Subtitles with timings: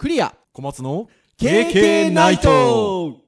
[0.00, 3.18] クリア小松の KK ナイト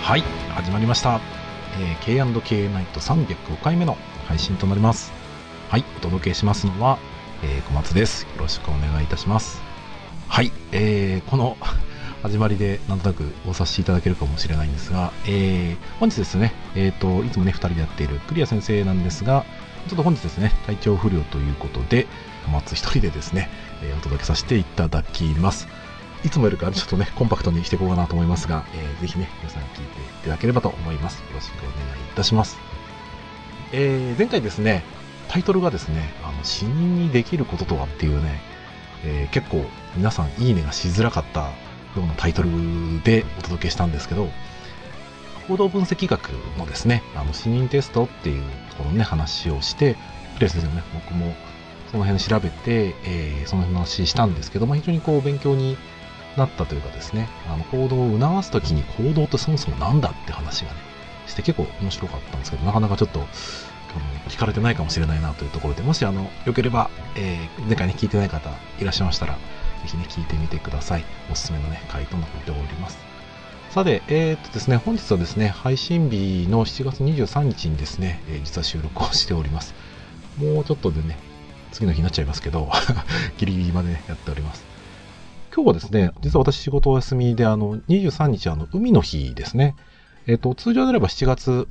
[0.00, 0.22] はい、
[0.54, 1.20] 始まりました。
[1.78, 5.12] えー、K&K ナイト305回目の配信となります。
[5.68, 6.98] はい、お届けしますのは、
[7.42, 8.22] えー小松です。
[8.22, 9.69] よろしくお願いいたします。
[10.32, 11.56] はい、えーこの
[12.22, 19.44] 始まりでなんとなくお察しいただけるかもしれないんですが、えー本日ですね、えっ、と、いつもね、2人でやっているクリア先生なんですが、
[19.88, 22.06] ちょっと本日ですね、体調不良ということで、
[22.46, 23.50] 小松一人でですね、
[23.82, 25.66] えーお届けさせていただきます。
[26.24, 29.84] いつもよりかちょっとね、コンパクトにしていこうかなと思いますが、えーぜひね、皆さん聞いてい
[30.22, 31.16] ただければと思います。
[31.18, 32.56] よろしくお願いいたします。
[33.72, 34.84] えー前回ですね、
[35.26, 38.40] タイトルがですね、あの、死人にできることとはっていうね、
[39.04, 41.50] えー結構皆さんいいねがしづらかったよ
[41.96, 42.50] うなタイトル
[43.02, 44.28] でお届けしたんですけど、
[45.48, 49.96] 行動分析学のですね、あの、死人テストっていうところのね、話をして、
[50.34, 51.34] クレア先生もね、僕も
[51.90, 55.76] その辺調べて、えーその話したんですけど、ま、非常にこう勉強に
[56.36, 60.78] なったというかですね、あの行動を促すときに行動ってそもそもなんだって話がね、
[61.26, 63.20] して結構面白かったんですけど、なかなかちょっと、
[64.28, 69.36] 聞かれてないかもしれないなというところで、もしあの、よければ、えー前回ね、聞いてない方いらっしゃいましたら、
[69.82, 71.04] ぜひね、聞いてみてください。
[71.30, 72.98] おすすめのね、回となっております。
[73.70, 79.74] さて、えーっとですね、本日はですね、配信日の7月23日にですね、えー実は収録をしております。
[80.38, 81.18] もうちょっとでね、
[81.72, 82.70] 次の日になっちゃいますけど、
[83.38, 84.64] ギリギリまでね、やっております。
[85.54, 89.74] 今日はですね、実は私仕事お休みで、あの、23日、あの、海の日ですね。
[90.26, 91.68] えっ、と、通常であれば7月、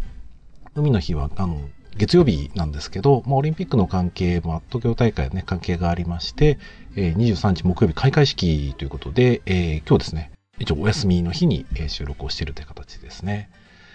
[0.76, 1.62] 海の日は、あの、
[1.98, 6.60] 月曜日なんですけど、まあ、オリンピックの関係も、東京大会ね、関係がありまして、
[6.96, 13.50] えー23日木曜日開会式ということで、えー今日ですね、一応お休みの日に、収録をしているという形ですね。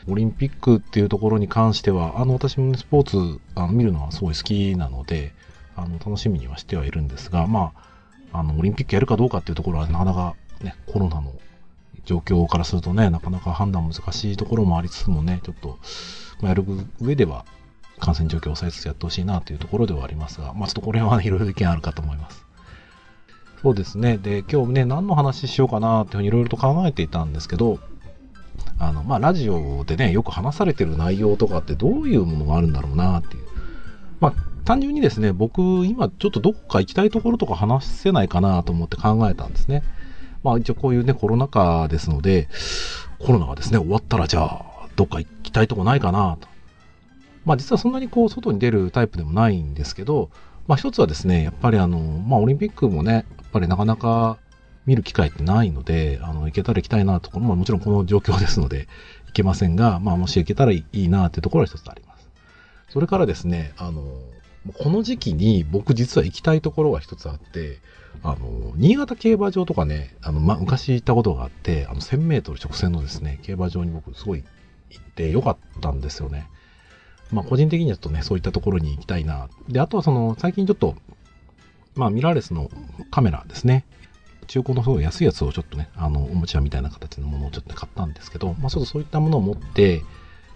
[0.06, 5.33] オリンピックっていうところに関しては、あの、私もスポーツあの見るのはすごい好きなので、
[5.77, 7.73] あの、楽しみにはしてはいるんですが、ま
[8.33, 11.33] あ、あの、オリンピックやるかどうかっていうところはなかなかね、コロナの
[12.05, 15.79] 状況からするとね、なかなか判断難しいところもありつつもね、ちょっと、
[16.41, 16.64] まあ、やる
[17.01, 17.45] 上では
[17.98, 22.44] 感染状況を抑えつつやってほしいなというところではありますが、まあちょっとこれは、いろいろ意見あるかと思います。
[23.62, 24.18] そうですね。
[24.18, 27.78] で、今日ね、何の話しようかなっていうふうにいろいろと考えていたんですけど、
[28.78, 33.44] あの、まあラジオでね、よく話されてる内容とかってどういうものがあるんだろうなっていう。
[34.20, 34.34] まあ
[34.64, 39.82] 単純にですね、僕今ちょっとどこか行きたいところとか話せないかなと思って考えたんですね。
[40.42, 42.48] まあ一応こういうね、コロナ禍ですので、
[43.18, 44.64] コロナがですね、終わったらじゃあ、
[44.96, 46.48] どっか行きたいとこないかなと。
[47.44, 50.30] まあ実はそんなにこう、外に出るタイプでもないんですけど、
[50.66, 54.38] まあ一つはですね、やっぱりあの、まあオリンピックもね、やっぱりなかなか
[54.86, 58.88] 見る機会ってないので、あの、行けたら行きたいなところ、まあもちろんこの状況ですので、
[59.27, 62.28] 行けませんが、まあもし行けたらいいなっていうところは一つあります。
[62.88, 64.02] それからですね、あの、
[64.78, 67.80] この時期に僕実は行きたいところが一つあって、
[68.22, 74.44] あの、新潟競馬場とかね、あの、ま、昔行ったことがあって、あの、1000メートル直線のですね、競馬場に僕すごい
[74.90, 76.48] 行ってよかったんですよね。
[77.33, 79.48] まあ、個人的にはちょっとね、そういったところに行きたいな。
[79.68, 80.95] で、あとはその、最近ちょっと、
[81.95, 82.70] まあ、ミラーレスの
[83.11, 83.85] カメラですね。
[84.46, 90.02] 中古のすごい安いやつをちょっとね、あの、おもちゃみたいな形のものをちょっと買ったんですけど、まあ、ちょっとそういったものを持って、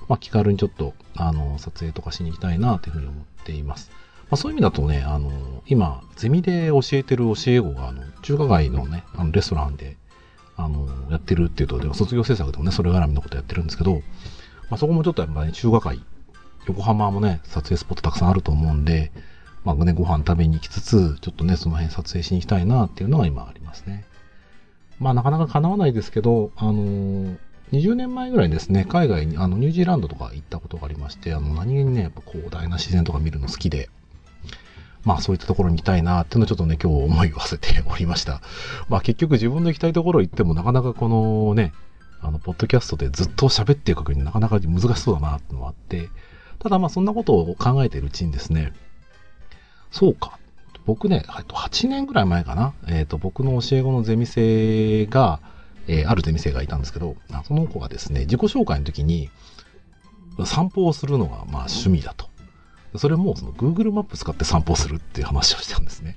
[0.09, 3.91] まあ、気軽にちょっと、あの、撮影とかしに行きたいな、というふうに思っています。
[4.31, 9.97] まあ、そういう意味だとね、あの、今、ゼミで教えてる教え子が、あの、中華街のね、あの、レストランで、
[10.57, 14.03] あの、やってるっていうと、でも卒業制作でもね、それ絡みのことやってるんですけど、
[14.69, 16.03] まあ、そこもちょっとやっぱり、ね、中華街、
[16.69, 19.11] 横浜もね、撮影スポットたくさんあると思うんで、
[19.65, 24.05] まあね、ご飯食べに行きつつ、ちょっとね、その辺撮影しに行きたいなっていうのが今ありますね。
[24.99, 27.39] まあなかなか叶わないですけど、あのー
[27.73, 33.91] 20年前ぐらいですね、海外に、あの、ニュージーランドとか行ったことがありまして、あの、何気にね、やっぱ広大な自然とか見るの好きで、
[35.05, 38.41] まあそういったところに行きたいなっていうのをちょっとね、今日思いを馳せておりました。
[38.89, 41.73] まあ結局自分の行きたいところ行ってもなかなかこのね、
[42.21, 46.09] あの、ポッドキャストでずっと喋っていくわけになかなか難しそうだなっていうのがあって、
[46.59, 48.73] ただまあそんなことを考えているうちにですね、
[49.91, 50.39] そうか。
[50.87, 52.73] 僕ね、8年ぐらい前かな。
[52.89, 55.41] えっ、と、僕の教え子のゼミ生が、
[55.87, 59.31] えーあるゼミ生がいたんですけど、その子がですね、自己紹介の時に、
[60.45, 62.29] 散歩をするのがまあ趣味だと。
[62.97, 66.17] それもその Google マップ使って散歩するっていう話をしたんですね。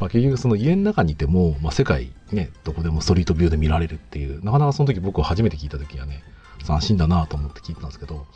[0.00, 6.22] まあ結局その家の中にいても、まあ世界ね、どこでもストリートビューで見られるっていう、なかなかその時僕は初めて聞いた時はね、
[6.66, 8.26] 斬新だなと思って聞いたんですけど、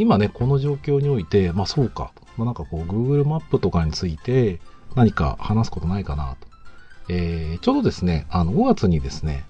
[0.00, 2.12] 今ね、この状況において、まあそうか。
[2.36, 4.60] まあなんかこう Google マップとかについて
[4.94, 6.48] 何か話すことないかなと。
[7.08, 9.44] えー、ちょうどですね、あの、5月にですね、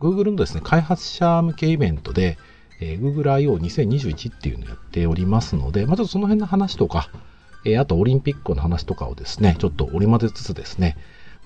[0.00, 2.36] Google のですね、開発者向けイベントで、
[2.80, 7.10] えー、Google I.O.2021 っていうのをやっておりますので、まあ、ちょっとその辺の話とか、
[7.64, 10.96] えー、あとオリンピックの話とかをですね、ちょっと織り交ぜつつですね、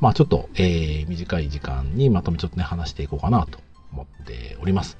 [0.00, 3.60] まあちょっと、えー、短い時間にまとめちょっとね、話していこうかなと
[3.92, 4.98] 思っております。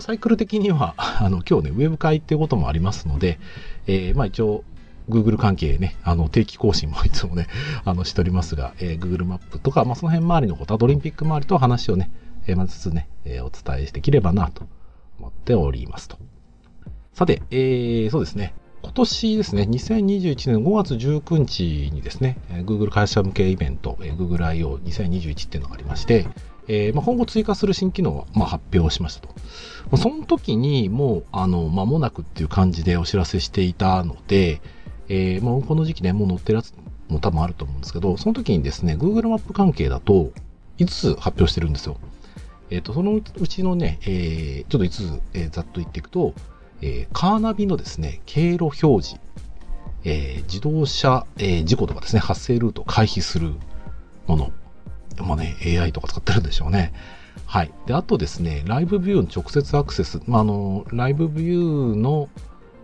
[0.00, 3.38] サイクル的には、 あの、今日ね、ウェブ会っていうこともありますので、
[3.86, 4.64] えー、まあ一応、
[5.08, 7.46] Google 関係ね、あの、定期更新もいつもね、
[7.84, 12.10] あの、しておりますが、えー、Google マップとか、まあその辺周りのこと、あとオリンピック周りと話をね、
[12.46, 14.66] えー、まずつね、えー、お伝えできればなと
[15.18, 16.18] 思っておりますと。
[17.12, 18.54] さて、えー、そうですね。
[18.82, 26.26] 今年ですね、2021年5月19日にですね、Google 会社向けイベント、Google I.O.2021 っていうのがありまして、
[26.68, 29.28] えー、まあ、今後追加する新機能を、まあ、発表しましたと。
[29.28, 29.34] ま
[29.92, 34.60] あ、その時にもう、あの、間もなくっていう感じでお知らせしていたので、
[35.08, 36.74] えー、まあ、この時期ね、もう載ってるやつ
[37.08, 40.30] も多分あると思うんですけど、その時にですね、Google マップ関係だと、
[40.78, 41.96] 5つ発表してるんですよ。
[42.70, 46.34] えっ、ー、と、そのうちのね、えー、ちょっと5つ、えー、ざっと言っていくと、
[46.80, 49.20] えー、カーナビのですね、経路表示、
[50.04, 53.54] えー、自動車、えー、事故とかですね、発生ルートを回避する
[54.26, 54.52] もの。
[55.22, 56.92] まあね、AI とか使ってるんでしょうね。
[57.46, 57.72] はい。
[57.86, 60.20] で、あとですね、ライブビューの直接アクセス。
[60.26, 62.28] まあ、あの、ライブビューの、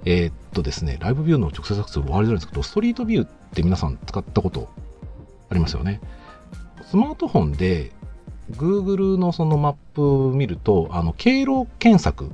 [0.04, 4.69] えー、っとですね、ライブビューの直接アクセス分かりづらいんですけど、ストリートビューって皆さん使ったこと
[5.50, 6.00] ありますよね。
[6.86, 7.92] スマートフォンで
[8.52, 12.30] Google のそのマップを見ると、あの、経路検索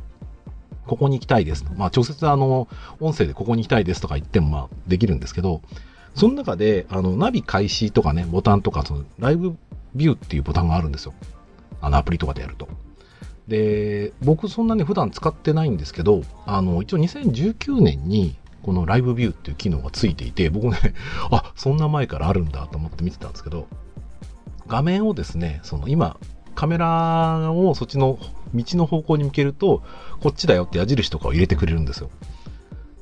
[0.86, 1.64] ここに行きたいです。
[1.76, 2.68] まあ、直接あの、
[2.98, 5.62] 音声でここに行きたいですとか言っても、まあ、できるんですけど、
[6.16, 9.56] その中で、あの、ナビ開始とかね、ボタンとか、その、ライブ
[9.94, 11.14] ビューっていうボタンがあるんですよ。
[11.80, 12.68] あの、アプリとかでやると。
[13.48, 20.76] で、僕そんなに普段使ってないんですけど、あの、一応2019年に、このライブビューっていう機能がついていて、僕ね、
[21.30, 23.66] あ、そんな前からあるんだと思って見てたんですけど、
[24.68, 26.16] 画面をですね、その今、
[26.54, 28.18] カメラをそっちの
[28.54, 29.82] 道の方向に向けると、
[30.20, 32.10] こっちだよって矢印とかを入れてくれるんですよ。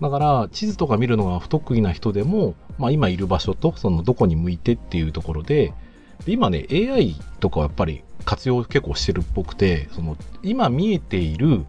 [0.00, 5.74] だから、地図とか見るのが不得意な人でも、まあ今いる場所と、そのどこに向いてっていうところで、
[6.24, 11.64] で今ね、AI とかはやっぱり活用結構してるっぽくて、その今見えている、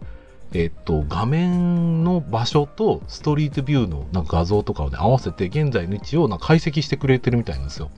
[0.52, 7.90] えっと、画面の場所とストリートビューのなんか画像とかをね、合わせて現在の位置をな解析してくれてるみたいなんですよ。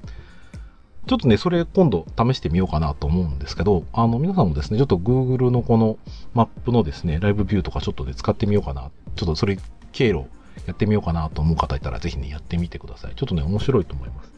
[1.07, 5.99] ちょっとね、それ今度試してみようかなと思うんですけど、あの、皆さんもですね、ちょっと Google のこの
[6.33, 8.91] マップのですね、ライブビューとかちょっとね、使ってみようかな。
[9.17, 9.59] ちょっとそれ、
[9.91, 10.27] 経路
[10.67, 13.15] やってみようかなと思う方いたら、ぜひね、やってみてください。
[13.17, 14.33] ちょっとね、面白いと思います。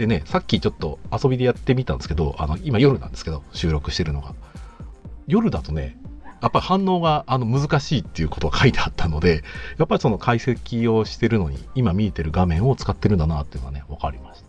[0.00, 4.34] でね、さっきちょっと遊びでやってみたんですけど、あの、今夜なんですけど、収録してるのが。
[5.26, 5.98] 夜だとね、
[6.40, 9.44] やっぱり反応があの難しいっていうことが書いてあったので、
[9.76, 14.46] やっぱりその解析をしてるのに、今見えてる画面を使ってるんだなっていうのがね、わかりました。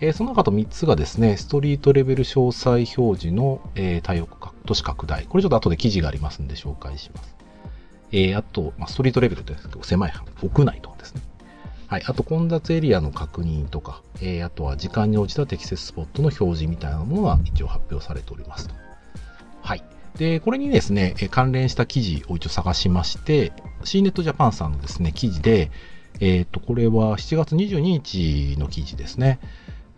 [0.00, 4.28] えー、その他と3つがですね、ストリートレベル詳細表示の、えー、対応
[4.66, 5.24] 都市拡大。
[5.24, 7.34] これちょっと後で記事がありますんで紹介します。
[8.12, 10.89] えー、あと、まあ、ストリートレベルですけど、狭い範囲、屋内と。
[11.90, 12.04] はい。
[12.06, 18.74] あと、混雑エリアの確認とか、えー、あとは時間に応じた適切スポットの表示みたいなものが一応発表されておりますと。
[19.60, 19.82] はい。
[20.16, 23.52] で、これにですね、関連した記事を一応探しまして、
[23.82, 25.72] CNET Japan さんのですね、記事で、
[26.20, 29.40] えっ、ー、と、これは7月22日の記事ですね。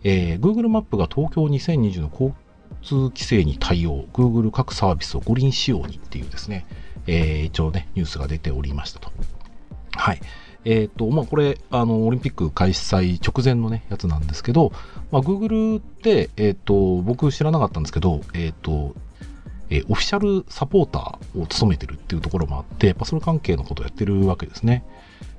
[0.03, 2.33] えー、Google マップが東京2020の交
[2.81, 6.65] 通規制に対応、Google 各サービスを五輪仕様にっていうですね、
[7.05, 9.11] えー、一応ね、ニュースが出ておりましたと。
[9.91, 10.21] はい。
[10.65, 14.71] えっ、ー、と、まあ、これ、あの、オリンピック開催直前のね、やつなんですけど、
[15.11, 18.95] まあ、Google って、えっ、ー、と、僕知らなかったんですけど、えっ、ー、と、
[19.69, 24.85] え、オフィシャルサポーターを務めてるっていうところもあって、やっぱそれ関係のことをやってるわけですね。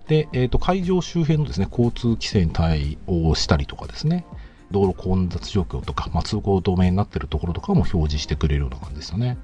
[0.09, 4.26] で、えっ、と、会場周辺のですね、交通規制に対応したりとかですね、
[4.71, 9.38] 道路混雑状況とか、まあ、通行止めになってるところとかも表示してくれるような感じですよね。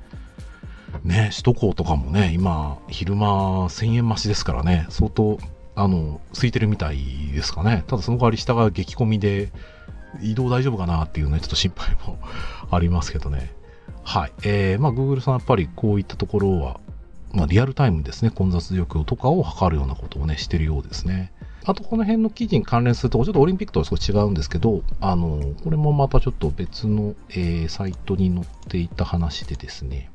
[1.04, 5.38] ね、首都高とかもね、今、昼間1000円増しですからね、相当、
[5.80, 6.98] あの、空いてるみたい
[7.32, 7.84] ですかね。
[7.86, 9.50] ただその代わり下が激混みで、
[10.20, 12.18] 移動大丈夫かなっていうね、ちょっと心配も
[12.70, 13.52] ありますけどね。
[14.02, 14.32] はい。
[14.42, 16.80] えー、まあ、Google さんやっぱりこういったところは、
[17.32, 21.32] まあ、リアルタイムですね、混雑状況とかを測るようなことをね、してるようですね。
[21.64, 30.10] あとこの辺の記事に関連するとこ、ちょっとオリンピックとは少し違うんですけど、あの、これもまたちょっと別の、えー、サイトに載っていた話でですね、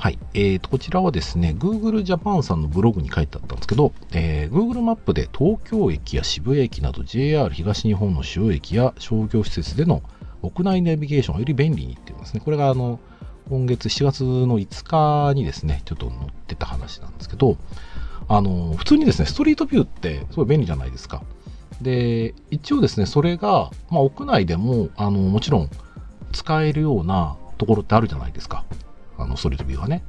[0.00, 0.18] はい。
[0.32, 10.02] えーと、こちらはですね、Google Japan さんのブログに書いてあったんですけど、えー、Google マップで東京駅や渋谷駅など JR 東日本の主要駅や商業施設での
[10.40, 12.40] 屋内ナビゲーションをより便利にっていうんですね。
[12.42, 12.98] これがあの、
[13.50, 17.58] 今月7月の5日にですね、ちょっと載ってた話なんですけど、
[18.26, 21.22] あの、普通にですね、ストリートビューってすごい便利じゃないですか。
[21.82, 25.70] で、一応ですね、それが、まあ、屋内でも、あの、もちろん、
[26.32, 28.64] 使えるようなところってあるじゃないですか。
[29.22, 30.02] あの、ストリートビューはね。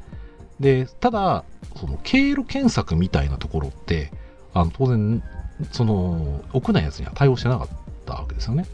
[0.59, 1.43] で、ただ、
[1.75, 4.11] その経路検索みたいなところって、
[4.53, 5.23] あの当然、
[5.71, 7.67] その、屋内やつには対応してなかっ
[8.05, 8.65] たわけですよね。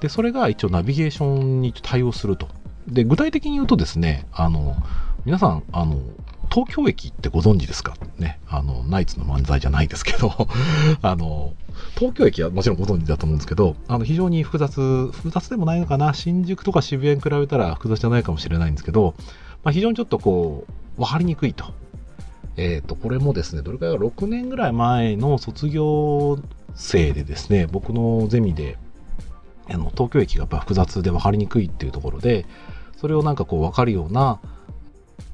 [0.00, 2.48] で、それが一応ナビゲーションに対応すると。
[2.88, 4.76] で、具体的に言うとですね、あの、
[5.24, 6.00] 皆さん、あの、
[6.52, 7.96] 東京駅ってご存知ですか？
[8.18, 8.38] ね。
[8.48, 10.30] あの、ナイツの漫才じゃないですけど、
[11.02, 11.54] あの、
[11.96, 16.12] 東京駅はもちろんご存知だと思うんですけど、あの、非常に複雑、複雑でもないのかな。
[16.14, 19.14] 新宿とか渋谷に比べたら複雑じゃないかもしれないんですけど、
[19.64, 20.66] まあ、非常にちょっとこ
[20.98, 21.64] う、わかりにくいと。
[22.56, 26.38] えっ、ー、と、これもですね、どれくらいか6年ぐらい前の卒業
[26.74, 28.78] 生でですね、僕のゼミで、
[29.68, 32.46] あの東京駅がやっぱ複雑で分かりにくいっていうところで、
[32.98, 34.38] それをなんかこう分かるような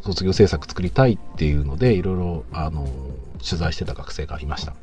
[0.02, 2.86] 卒業制作作りたいっていうので、いろいろあの
[3.44, 4.74] 取材してた学生がいました。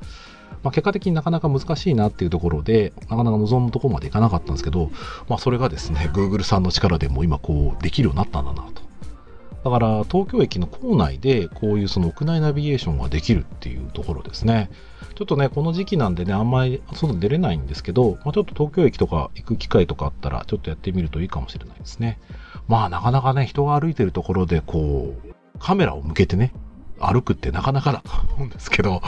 [0.63, 4.92] まあ、結果的になかなか難しいなっていうところで、なかなか望むところまでいかなかったんですけど、
[5.30, 8.87] まあ、それがですね、Google さんの力でも今こうできるようになったんだなと。
[9.68, 14.70] だから東京駅の構内でこういうその屋内ナビゲーションができるっていうところですね。
[15.16, 22.18] ちょっとね、この時期なんでね、あんまり外出れないんですけど、まあ、ちょっと東京駅とか行く機会とかあったら、ちょっとやってみるといいかもしれないですね。
[22.70, 26.54] まあ、なかなかね、人が歩いてるところで、こう、カメラを向けてね、
[27.00, 29.02] 歩くってなかなかだと思うんですけど、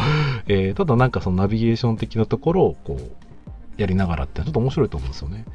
[0.48, 5.46] えー、ただなんかそのナビゲーション的なところを、こう、やりながらってちょっと面白いと思うんですよね。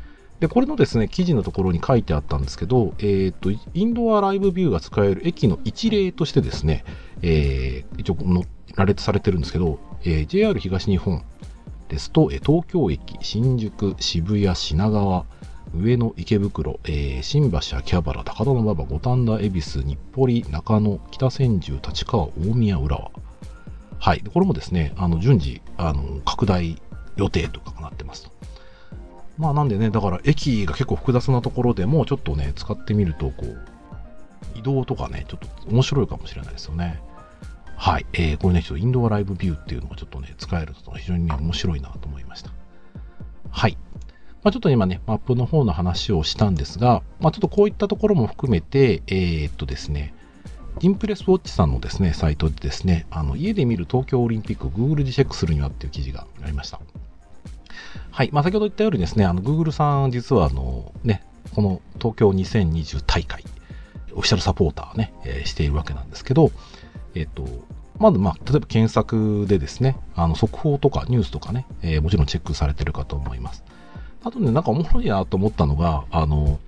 [0.40, 6.84] で、これのですね、記事のところに書いてあったんですけど、えっ、と、インドアライブビューが使える駅の一例としてですね、
[7.22, 11.22] えー、一応載られてされてるんですけど、えー、JR 東日本
[11.88, 15.24] ですと、え東京駅、新宿、渋谷、品川、
[15.76, 23.10] 上野、池袋、えー、新橋、秋葉原、高田馬場、五反田、恵比寿、日暮里、中野、北千住、立川、大宮、浦和。
[23.98, 24.22] はい。
[24.32, 26.80] これもですね、あの、順次、あの、拡大
[27.16, 28.30] 予定とかなってますと。
[29.36, 33.58] まあなんでね、だから駅が結構複雑なところでもちょっとね、使ってみると、こう、
[34.54, 37.00] 移動とかね、ちょっと面白いかもしれないですよね。
[37.76, 38.06] はい。
[38.12, 42.50] えー、これね、ちょっとインドアライブビューっていうのがちょっとね、使えると非常にね、面白いなと思いました。
[43.50, 43.76] はい。
[44.44, 50.14] まあ、ちょっと今ね、マップの方の話をしたんですが、まあ、ちょっとこういったところも含めて、えー、っとですね、
[50.80, 56.80] インプレスウォッチさんのですね、サイトでですね、あの家で見る東京オリンピックを Google でチェックするにはっていう記事がありました。
[58.14, 58.30] はい。
[58.30, 63.42] まあ、先ほど言ったようにですね、あの、Google さん、実はあの、ね、この東京2020大会、
[64.12, 66.52] オフィシャルサポーターね、えー、しているわけなんですけど、
[67.16, 67.44] えっ、と、
[67.98, 73.64] まず、まあ、例えば検索でですね、あの、速報とかニュースとかね、えー、もちろんチェックされてるかと思います。
[74.22, 76.60] あとね、なんかおもろいなと思ったのが、あの、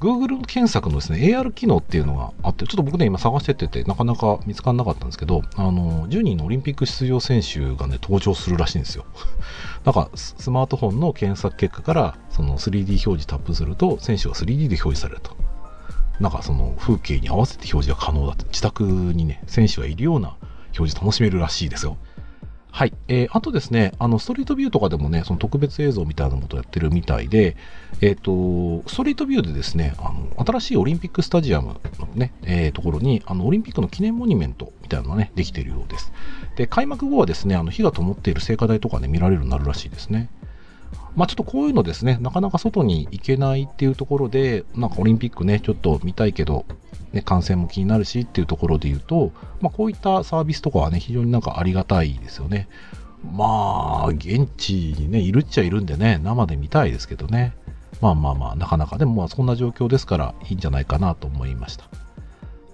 [0.00, 9.04] Google 検索のですね、AR 機能っていうのがあって、ちょっと僕ね、今探しててて、なかなか見つからなかったんですけど、あの、10人のオリンピック出場選手がね、登場するらしいんですよ。
[9.84, 15.36] なんか、スマートフォンの検索結果から、その 3D 表示タップすると、選手が 3D で表示されると。
[16.20, 18.44] なんかその風景に合わせて表示が可能だと。
[18.46, 20.36] 自宅にね、選手がいるような
[20.76, 21.96] 表示楽しめるらしいですよ。
[22.70, 22.92] はい。
[23.08, 27.56] えー、あとですね、あの、ストリートビューとかでもね、その特別映像みたいなことをやってるみたいで、
[28.00, 36.12] えっ、ー、と、ストリートビューでですね、あの、新しいオリンピックスタジアムのね、えー、ところに、あの、オリンピックの記念モニュメントみたいなのがね、できているようです。
[36.56, 40.28] で、開幕後はですね、あの、火が灯っている聖火台とかね、見られるようになるらしいですね。
[41.16, 46.64] まあ、ちょっとこういうのですね、なかなか外に行けないっていうところで、なんかオリンピックね、ちょっと見たいけど、
[47.12, 52.68] ね、感染も気になるしっていうところで言うと、まあ、こういったサービスとかはね、非常になんかありがたいですよね。
[53.24, 57.54] まあ、現地にね、いるっちゃいるんでね、生で見たいですけどね。
[58.00, 61.84] まあまあまあ、なかなか、でもまあそんな状況ですからいいんじゃないかなと思いました。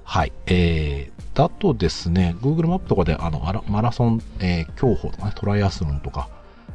[0.04, 0.32] はい。
[0.46, 6.28] えー、だとですね、Google マップとかであのマラソン、えー、競歩とかね、トライアスロンとか、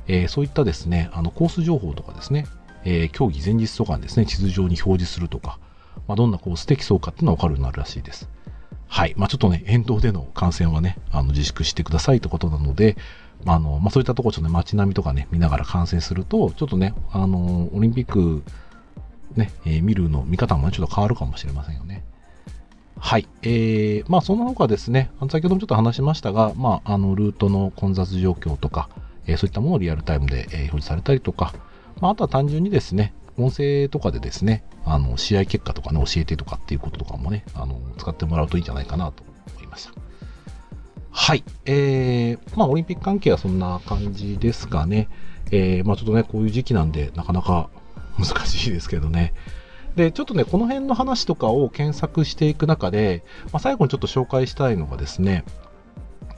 [0.09, 2.47] えー、そういったですね、あのコース情報とかですね、
[2.83, 5.59] えー、競技前日とかにですね、地図上に表示するとか、
[6.07, 8.27] まあ、どんなコースで競うかっていうのは分かるようになるらしいです。
[8.87, 9.13] はい。
[9.17, 12.97] まあ、ちょっとね、沿道での観戦はね、あの自粛してくださいってことなので、
[13.45, 18.43] まあ、あの、まあ、そういったところちょっとね、街並みとかね、見ながら観戦すると、ちょっとね、あの、オリンピック、
[19.35, 22.03] ね、えー、見るの、見方もねちょっと変わるかもしれませんよね。
[22.97, 23.27] はい。
[23.43, 28.89] えー、まあ、その他ですね、先ほどもちょっと話しましたが、まあ、あの、ルートの混雑状況とか、
[29.31, 31.53] え、そういったものをリアルタイムで、え、表示されたりとか、
[31.99, 39.23] まあ、あとは単純にですね、音声とかでですね、あの、試合結果とかね、教えてとかっていうこととかもね、あの、使ってもらうといいんじゃないかなと
[39.55, 39.93] 思いました。
[41.11, 41.43] はい。
[41.65, 45.09] えー、まあ、オリンピック関係はそんな感じですかね。
[45.51, 47.69] えー、まあ、ちょっとね、こういう時期なんで、なかなか
[48.17, 49.33] 難しいですけどね。
[49.95, 55.43] で、ちょっとね、この辺の話とかを検索していく中で、まあ、最後にちょっと紹介したいのがですね、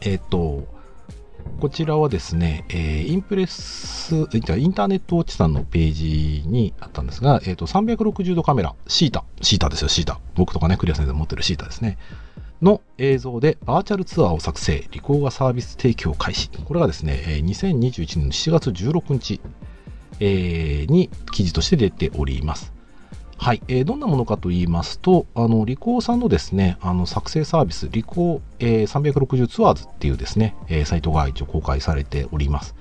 [0.02, 0.68] えっ、ー、と、
[1.60, 10.20] こちらはですね、えー、インプレス、インターネットウォッチさんのページにあったんですが、えっ、ー、と、360度カメラ、シータ、シータですよ、シータ。
[10.36, 11.98] 僕とかね、クリア先生持ってるシータですね。
[12.62, 16.50] の映像でバーチャルツアーを作成、リコーがサービス提供開始。
[16.50, 19.42] これがですね、2021年の7月16日、
[20.20, 22.74] えー、に記事として出ております。
[23.44, 32.76] はい、えー、どんなものかと言いますと、あの、リコーさんのですね、あの、作成サービス、リコー、えー、360ツアーズっていうですね、えー、サイトが一応公開されております。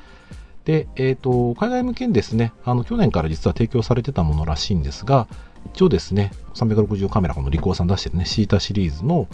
[0.67, 5.29] で、えっ、ー、と、海外向けにですね、あの、去年から実は提供されてたものらしいんですが、
[5.73, 9.29] 一応ですね、360カメラ、このリコーさん出してるね、シータシリーズの、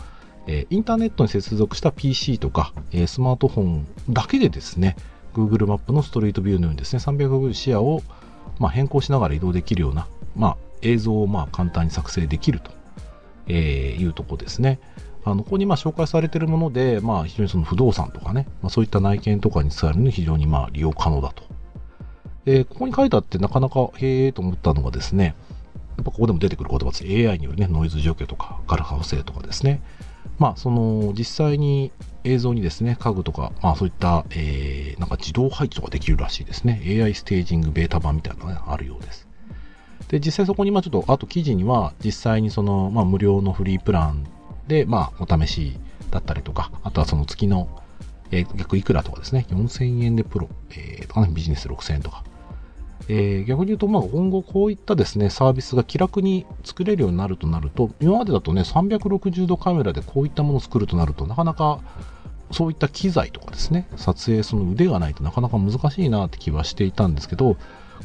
[0.47, 4.95] えインターネットに接続した PC とか、えスマートフォンだけでですね、
[5.35, 8.05] Google マップのストリートビューのようにですね、360視野を、
[8.61, 10.07] まあ、変更しながら移動できるような、
[10.37, 12.71] まあ、映像をまあ簡単に作成できると、
[13.49, 14.81] えいうとこですね。
[15.25, 21.43] あのここにまあ紹介されているもので、まあ、非常にその不動産とかね、まあ、そういった内見とかに使えるのに非常にまあ利用可能だと。
[22.45, 25.35] で、ここに書いてあってなかなかへえと思ったのがですね、
[25.97, 27.05] やっぱここでも出てくる言葉です。
[27.05, 29.83] AI によるね、ノイズ除去とか、ガルハ補正とかですね。
[30.39, 31.91] まあ、その、実際に
[32.23, 36.83] 映像にですね、家具とか、まあそういった、えー、なんか自動配置とかできるらしいですね。
[36.85, 39.26] AI ステージングベータ版みたいなのが、ね、あるようです。
[40.09, 44.27] で、実際そこに、まあちょっと、あと記事には、実際にその、まあ無料のフリープラン
[44.69, 45.79] で、まあお試し
[46.11, 47.69] だったりとか、あとはその月の、
[48.31, 52.25] えー、逆いくらとかですね、4000円でプロ、えー、とかね、ビジネス6000円とか、
[53.09, 61.81] えー、逆に言うと、まあ、今後こういったですね、サービスが気楽に作れるようになるとなると、今までだとね、360度カメラでこういったものを作るとなるとなかなか
[62.51, 67.57] そういった機材とかですね、撮影その腕がないとなかなか難しいなって気はしていたんですけど、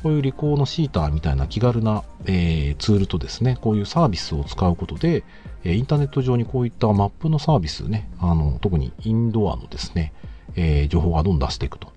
[0.03, 5.23] こういうリコーのシーターみたいな気軽な、えー、ツールとですね、こういうサービスを使うことで、
[5.63, 10.13] えインターネット上にこういったマップのサービスね、あの、特にインドアのですね、
[10.55, 11.91] えー、情報がどんどん出していくと。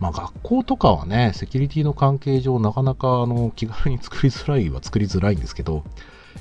[0.00, 5.84] まあ学校とかはね、セキュリティの関係上なかなかあの気軽に作りづらいは作りづらいんですけど、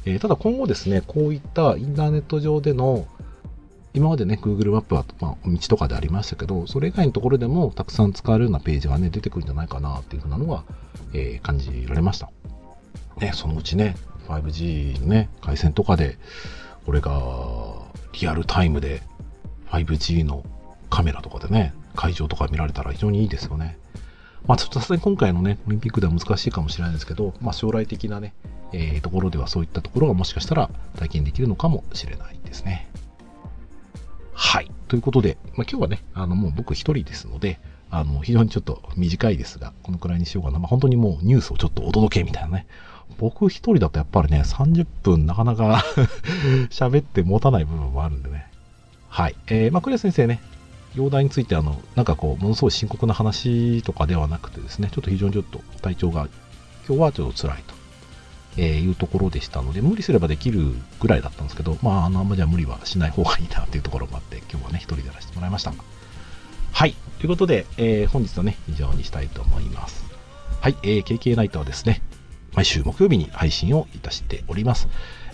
[0.05, 3.05] えー、ただ今後ですね、こういったインターネット上での
[3.97, 10.63] 今までね、Google マップは、まあ、道とかでありましたけど、それ以外のところでもたくさん使えるようなページがね、出てくるんじゃないかなっていうふうなのが、
[11.13, 12.29] えー、感じられました。
[13.19, 16.19] ね、そのうちね、5G のね、回線とかで、
[16.85, 17.11] これが
[18.13, 19.01] リアルタイムで
[19.71, 20.45] 5G の
[20.91, 23.79] カメラとかでね、会場とか見られたら非常にいいですよね。
[24.45, 28.35] まあちょっとさすがに今回のね、オリンピックでは難しいかもしれないですけど、まあ将来的なね、
[28.73, 32.87] えー、ところではそういったところがもしかしたら体験できるのかもしれないですね。
[34.39, 34.69] はい。
[34.87, 40.59] ということで、まあ、今日はね、あの、もう僕一人ですので、あの、非常にちょっと短いですが、このくらいにしようかな。
[40.59, 42.67] まあ、本当にもうニュースをちょっとお届けみたいなね。
[43.17, 45.83] 僕一人だとやっぱりね、30分なかなか
[46.69, 48.47] 喋って持たない部分もあるんでね。
[49.09, 49.35] はい。
[49.47, 50.39] えー、まあ、クレア先生ね、
[50.93, 56.27] 容体についてあの、なんかこう、ものすごい深刻な話とかではなくてですね、ちょっと非常にちょっと体調が、
[56.87, 57.76] 今日はちょっと辛いと。
[58.55, 65.73] えー、いうところでしたので、無理すればできるぐらいだったんですけど、まあ、あの、あんまじゃ無理はしない方がいいなっていうところもあって、今日はね、一人でやらせてもらいました。
[66.71, 66.95] はい。
[67.19, 70.05] ということで、えー、本日はね、以上にしたいと思います。
[70.61, 70.75] はい。
[70.83, 72.01] えー、KK ナイトはですね、
[72.53, 74.87] 毎週木曜日に配信をいたしております。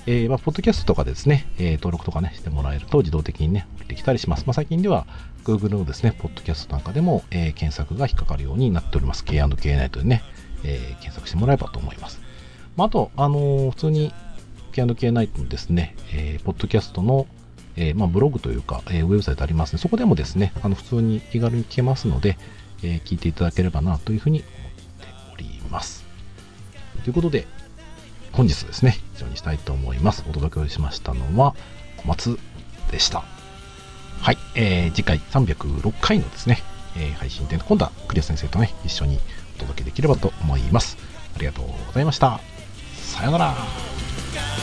[0.06, 4.43] えー、まあ、ポッドキャストとかですね、えー、登録とかね、してもらえると自動的にね、降りてきたりします。
[4.45, 5.08] まあ、最近では、
[5.45, 9.23] Google のですね、ポッドキャストなんかでも、えー、検索が引っかかるようになっております。
[9.23, 10.23] K&K ナイトでね、
[10.65, 12.19] えー、検索してもらえばと思います。
[12.76, 14.14] まあ、あと、あの、普通に
[14.72, 17.28] K&K ナイトのですね、えー、ポッドキャストの、
[17.76, 19.80] えー、まあ、ブログというか、えー、ウェブサイトありますね。
[19.80, 22.38] そこでもですね、あの普通に気軽に聞けますので、
[22.84, 24.52] え、聞いていただければなというふうに思っ
[24.98, 26.04] ております。
[27.04, 27.48] ということで、
[28.32, 30.26] 本日ですね、以上にしたいと思います。
[30.28, 31.56] お届けしましたのは、
[31.98, 32.40] 小松
[32.92, 33.24] でした。
[34.22, 36.60] はい、えー、次回306回のですね、
[36.98, 39.20] え、配信で今度はクリア先生とね、一緒に
[39.58, 40.98] お届けできればと思います。
[41.36, 42.53] ありがとうございました。
[43.13, 44.62] さよなら。